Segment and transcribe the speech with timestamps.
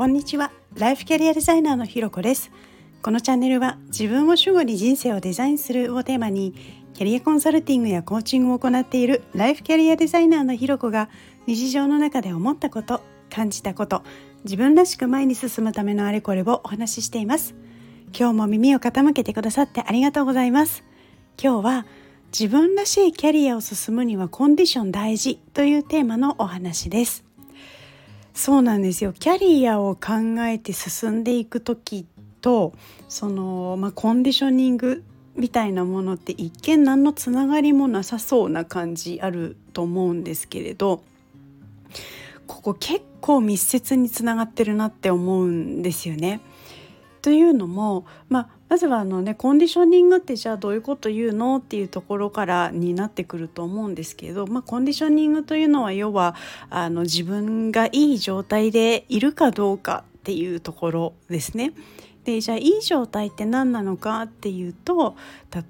[0.00, 0.50] こんにちは。
[0.78, 2.50] ライフキャリアデザイナーのひろこです。
[3.02, 6.54] このチャンネルは自分を主語に人生をデザインするをテーマに
[6.94, 11.10] キャリアコンサルティングやコーチングを行っているライフキャリアデザイナーのひろこが
[11.46, 14.02] 日常の中で思ったこと感じたこと
[14.44, 17.54] 自分らしく前に進むためのあれこれをお話ししています。
[18.18, 20.82] 今日も耳を傾けてくださってありがとうございます。
[21.38, 21.86] 今日は
[22.32, 27.29] 自分らしいキャリアを進むにはコンディション大事というテーマのお話です。
[28.34, 32.06] そうなんですよキャリアを考えて進んでいく時
[32.40, 32.72] と
[33.08, 35.04] その、まあ、コンディショニング
[35.36, 41.02] みたいなものって一見何のつながりもなさそうな感じあると思うんですけれど
[42.46, 46.40] ここ結構密接につながってるなって思うんですよね。
[47.22, 56.36] というのも、まあ、まずはあのねコンディショニングってじゃあどういうこと言うのっていうところからになってくると思うんですけど、まあ、コンディショニングというのは要は
[56.70, 61.72] あの自分がいい状態でいるかどうかっていうところですね。
[62.24, 65.16] でじゃあいい状態って何なのかっていうと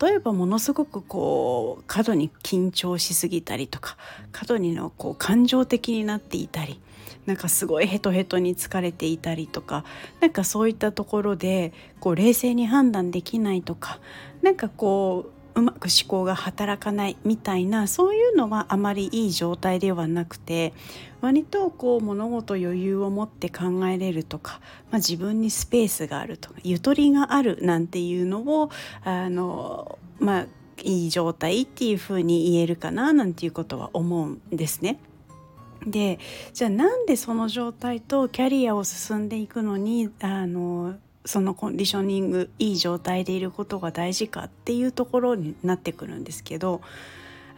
[0.03, 3.97] 例えばものすごくこう過度に緊張しすぎたりとか
[4.33, 6.81] 過度にのこう感情的になっていたり
[7.27, 9.85] なんかすごいヘトヘトに疲れていたりとか
[10.21, 14.01] なんかそういったところでこう冷静に判断できないとか
[14.43, 20.73] なんかこううまく思考が働かないみたいなそういうのはあまりいい状態ではなくて
[21.21, 28.71] 割とこう物事余裕を持って考えれるとか、まあ、自分にスペースがあるとかゆとりがあるなんていうのを
[29.05, 30.47] あのまあ
[30.83, 34.99] いい状態っていうふうに言えるかななんていうことは思うんですね。
[35.87, 36.19] で
[36.53, 46.81] じゃあなんでその状態とキャリアを進んでいくのにあのそのコンディショニングいい状態でいることが大事かっていうところになってくるんですけど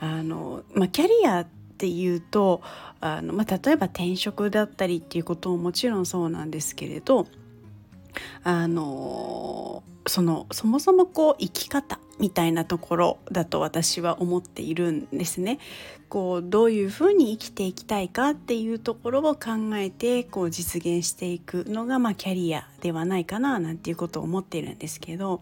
[0.00, 1.46] あの、まあ、キャリアっ
[1.78, 2.60] ていうと
[3.00, 7.27] あの、まあ、例えば転職だったりっていうことももちろんそうなんですけれど
[8.44, 15.58] あのそのそもそもこう生き方みたいなところだと私は思っているんですね。
[16.08, 25.40] こうどういうふうに生きていきたいかっていうところを考えてこう実現していくのが、まあ、キャリアではないかななんていうことを思っているんですけど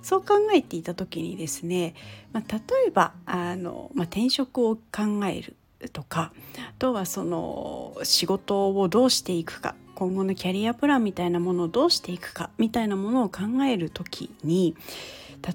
[0.00, 1.94] そう考えていた時にですね、
[2.32, 4.80] まあ、例えばあの、まあ、転職を考
[5.26, 5.56] える
[5.88, 14.76] とかあとはその仕事をどうしていくか今後のキャリアプランみたいなものをどうしていくかみたいなものを考える時に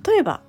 [0.05, 0.41] 例えば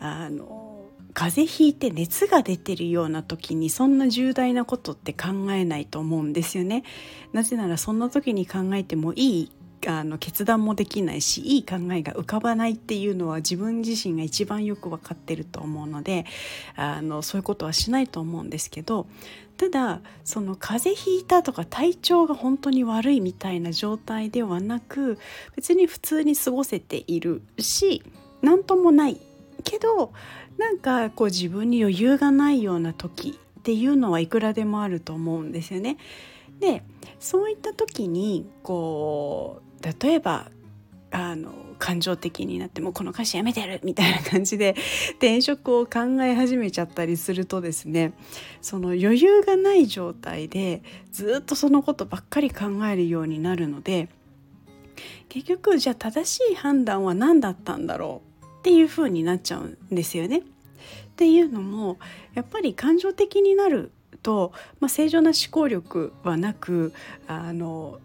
[0.00, 0.70] あの
[1.12, 6.84] 風邪ひいて熱が出てるような時にそんな重大なことって考えないと思うんですよね。
[7.32, 9.50] なぜならそんな時に考えてもいい
[9.86, 16.26] あの決断もできないしいい考えが浮かばないっていうのは自分自身が一番よく分かってると思うので
[16.76, 19.06] あのそういうことはしないと思うんですけど
[19.56, 25.18] ただその風邪ひいたとか体調が本当に悪いみたいな状態ではなく
[25.56, 28.02] 別に普通に過ごせているし
[28.42, 29.20] 何ともない
[29.64, 30.12] けど
[30.58, 35.98] なんかこう自分に余裕がないような時っていうのはいくらでもあると思うんですよね。
[36.58, 36.82] で
[37.18, 40.50] そういった時にこ例えば
[41.10, 44.76] あの感情的になってもこの歌詞やめてるみたいな感じで
[45.18, 48.12] 転職を考え始めちゃったりするとですね
[48.60, 54.08] その余裕がない状態でずっとそのことばっかり考えるようになるので
[55.28, 60.40] 結局じゃあ正しい判断は何だったんだろうっていう風になっちゃうんですよね。
[60.40, 60.42] っ
[61.16, 61.98] ていうのも
[62.34, 63.90] やっぱり感情的になる
[64.22, 66.92] と、まあ、正常な思考力はなく
[67.26, 68.00] あの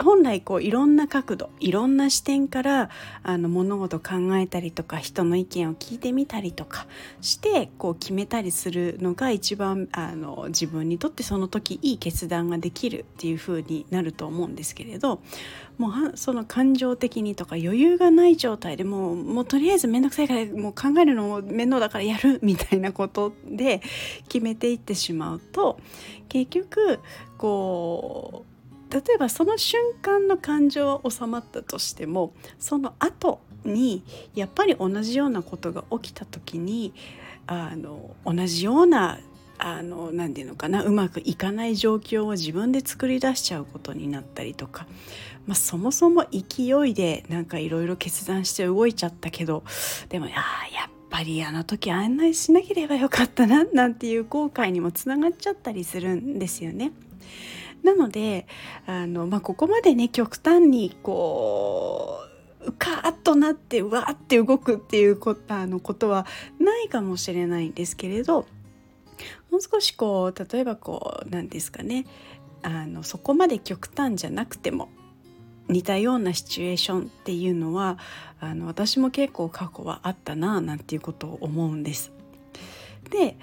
[0.00, 2.90] 本来こういろんな角度いろんな視点から
[3.22, 6.86] あの物事考えたりとか人の意見を聞いてみたりとか
[7.20, 15.20] してこう決めたりするのが一番あの自分にとってその時いい決断ができるっていう風になると思うんですけれど
[15.78, 23.80] もうその感情的にとか余裕がない状態でもうもうとりあえず面倒くさいからもう考えるのも面倒だからやるみたいなことで
[24.28, 25.78] 決めていってしまうと
[26.28, 26.98] 結局
[27.38, 28.47] こう
[28.90, 34.02] 例えばその瞬間の感情は収まったとしてもその後に
[34.34, 36.94] やっぱり同じようなことが起きた時に
[37.46, 39.18] あの同じような
[39.58, 44.86] あの何て言うのかなうまくいかない状況を自分で作り出しちゃうことになったりとか、
[45.46, 49.64] まあ、そもそも勢いでなんかいろいろ決断して動いちゃったけど
[50.08, 56.92] でもあやっぱりあの時案内しなければよかったななんていう後悔にもつながっちゃったりするんですよね。
[57.82, 58.46] なので
[58.86, 62.20] あの、まあ、ここまでね極端にこ
[62.66, 66.26] うカーッとなってうわーって動くっていうこあのことは
[66.58, 68.46] ないかもしれないんですけれど
[69.50, 72.06] もう少しこう例えばこう何ですかね
[72.62, 74.88] あのそこまで極端じゃなくても
[75.68, 77.98] 似たようなシチュエーションっていうのは
[78.40, 82.12] あの私も結構過去はあったななんていうことを思うんです。
[83.10, 83.36] で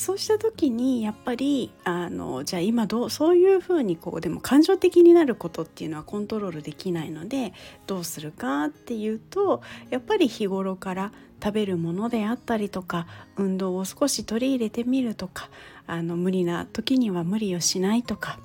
[0.00, 7.52] そうした時にやっぱりあのじゃあ今どうそういうふうにこうでも感情的になることっていうのはコントロールできないので
[7.86, 9.60] どうするかっていうと
[9.90, 11.12] やっぱり日頃から
[11.44, 13.06] 食べるものであったりとか
[13.36, 15.50] 運動を少し取り入れてみるとか
[15.86, 18.38] あの無理な時には無理をしないとか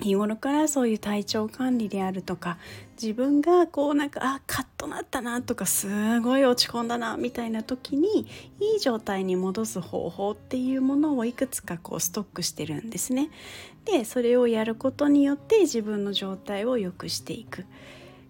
[0.00, 2.58] 日頃からそういう体調管理であるとか
[3.00, 8.26] 自分がこうなんかあカッとなったなとかすごい落ち込んだなみたいな時に
[8.60, 13.30] いい状態に戻す方法っていうものをいくつかこうストックしてるんですね。
[13.84, 17.64] でそれをやることによって自分の状態を良くしていく。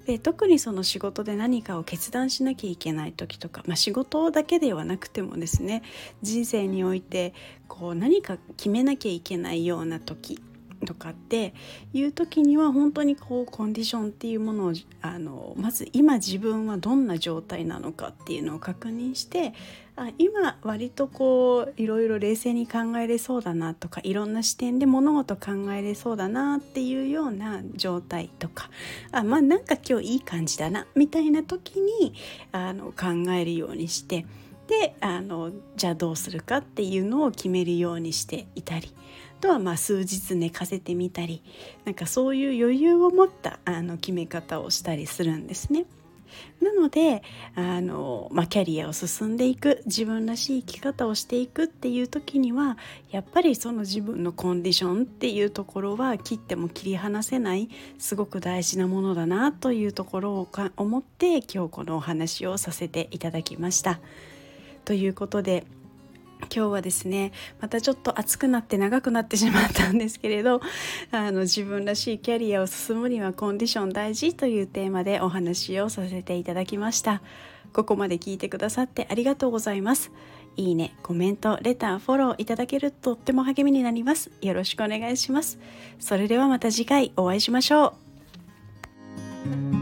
[0.07, 5.83] で特にその仕事で何かを決断しなきゃいけない時とか、まあ、仕事だけではなくてもですね
[6.21, 7.33] 人生において
[7.69, 10.39] こう何か決めなきゃいけないような時
[10.85, 11.55] とかって
[11.93, 14.73] いう時には本当にこうコンディションっていうものを
[15.03, 19.55] あのまず今自分はどんな状態なのかっていうのを確認して
[19.97, 28.71] あ今割とこういろいろ冷静に考えれそうだなとかいろんな視点で物事考えれそうだなっていうような状態とか
[29.13, 32.15] あまあなんか今日いい感じだなみたいな時に
[32.51, 34.27] あの考えるようにして
[34.67, 39.25] であのじゃあどうするかっていうのを決めるようにしていたりあ。
[39.45, 41.43] とはまあ数日寝かせてみたり
[41.85, 45.85] なんかそういう余裕を持ったあの決め方をしたりするんですね。
[46.61, 47.23] なので
[47.55, 52.77] あの、まあ、キャリアを進んでいく自分らしい生き方をしていくっていう時には
[53.13, 57.69] やっぱりその自分のコンディションっていうところは切っても切り離せない
[57.99, 64.01] すごく大事なものだなというところを思って今日このお話をさせていただきました。
[64.85, 65.65] ということで
[66.55, 70.61] 今日はですねまたちょっと暑くなって長くなってしまったんですけれど
[71.11, 77.23] あの自分らしいキャリアを進むにはコンディション大事というテーマでお話をさせていただきました。
[77.73, 80.13] ここまで聞いてくださってありがとうございます。
[80.57, 84.31] いいねコメントレターフォローいただけるととっても励みになります。
[84.41, 85.59] よろしくお願いします。
[85.99, 87.95] それではまた次回お会いしましょ
[89.73, 89.74] う。